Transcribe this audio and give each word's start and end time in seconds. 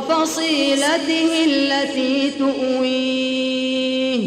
وفصيلته 0.00 1.44
التي 1.44 2.30
تؤويه. 2.38 4.20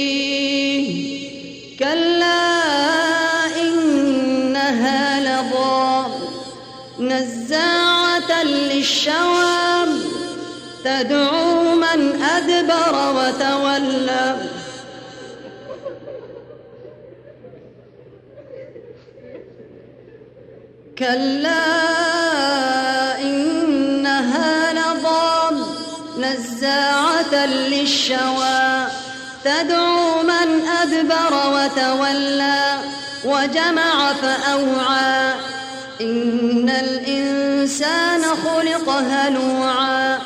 كلا 1.78 2.52
إنها 3.62 5.20
لظى. 5.20 6.06
نزاعة 7.00 8.42
للشواب 8.42 9.88
تدعو 10.84 11.74
من 11.74 12.22
أدبر 12.22 12.94
وتولى. 13.16 14.36
كلا 21.00 21.66
إنها 23.20 24.72
لضام 24.72 25.66
نزاعة 26.18 27.46
للشوى. 27.46 28.86
تدعو 29.44 30.22
من 30.22 30.66
أدبر 30.82 31.32
وتولى 31.54 32.78
وجمع 33.24 34.12
فأوعى. 34.12 35.32
إن 36.00 36.70
الإنسان 36.70 38.22
خلق 38.22 38.90
هلوعا. 38.90 40.18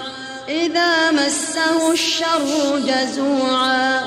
إذا 0.49 1.11
مسه 1.11 1.93
الشر 1.93 2.79
جزوعا. 2.79 4.01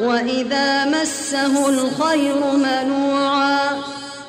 وإذا 0.00 0.84
مسه 0.84 1.68
الخير 1.68 2.44
منوعا. 2.44 3.99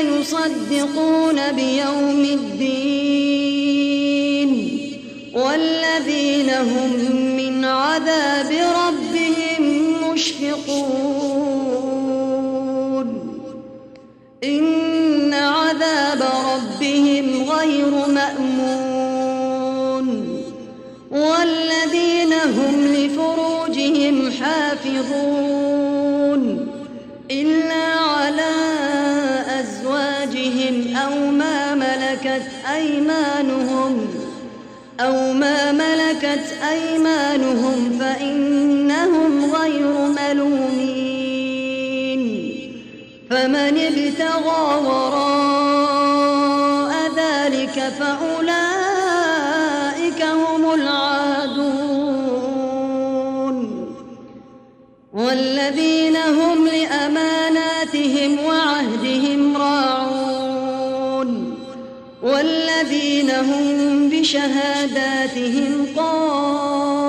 يصدقون 0.00 1.52
بيوم 1.52 2.24
الدين 2.24 3.70
والذين 5.34 6.50
هم 6.50 6.92
من 7.36 7.64
عذاب 7.64 8.52
ربهم 8.52 9.62
مشفقون. 10.10 11.09
ملكت 32.20 32.48
أيمانهم 32.74 34.08
أو 35.00 35.32
ما 35.32 35.72
ملكت 35.72 36.54
أيمانهم 36.70 37.98
فإنهم 38.00 39.54
غير 39.54 39.94
ملومين 40.20 41.30
فمن 43.30 43.78
ابتغى 43.78 44.86
وراء 44.86 46.10
ذلك 47.16 47.92
فأولئك 48.00 48.59
والذين 62.22 63.30
هم 63.30 64.08
بشهاداتهم 64.08 65.86
قائمون 65.96 67.00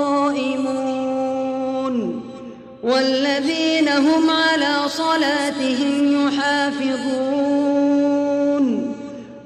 والذين 2.82 3.88
هم 3.88 4.30
على 4.30 4.88
صلاتهم 4.88 6.26
يحافظون 6.26 7.62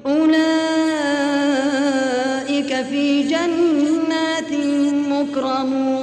أولئك 0.05 0.47
في 2.89 3.23
جنات 3.23 4.51
مكرمون 5.09 5.97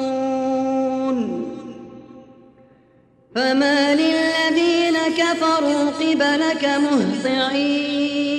فما 3.35 3.95
للذين 3.95 4.97
كفروا 5.19 5.91
قبلك 5.91 6.65
مهطعين 6.65 8.34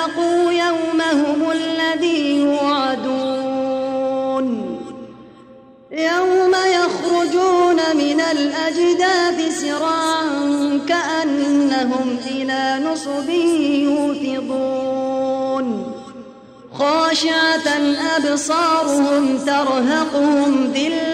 الأجداث 8.31 9.61
سراعا 9.61 10.79
كأنهم 10.87 12.17
إلى 12.27 12.79
نصب 12.85 13.29
يوفضون 13.83 15.11
خاشعة 16.73 17.67
أبصارهم 18.17 19.37
ترهقهم 19.37 20.73
ذلة. 20.75 21.11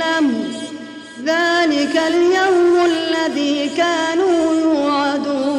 ذلك 1.26 2.02
اليوم 2.08 2.86
الذي 2.86 3.70
كانوا 3.78 4.54
يوعدون. 4.54 5.57